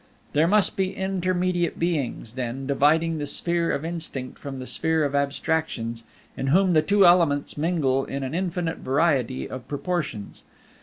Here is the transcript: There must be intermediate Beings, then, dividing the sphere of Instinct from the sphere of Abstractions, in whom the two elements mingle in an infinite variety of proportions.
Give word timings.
There 0.33 0.47
must 0.47 0.75
be 0.77 0.95
intermediate 0.95 1.77
Beings, 1.77 2.33
then, 2.33 2.65
dividing 2.65 3.19
the 3.19 3.27
sphere 3.27 3.71
of 3.71 3.85
Instinct 3.85 4.39
from 4.39 4.57
the 4.57 4.65
sphere 4.65 5.03
of 5.05 5.13
Abstractions, 5.13 6.01
in 6.35 6.47
whom 6.47 6.73
the 6.73 6.81
two 6.81 7.05
elements 7.05 7.55
mingle 7.55 8.05
in 8.05 8.23
an 8.23 8.33
infinite 8.33 8.79
variety 8.79 9.47
of 9.47 9.67
proportions. 9.67 10.43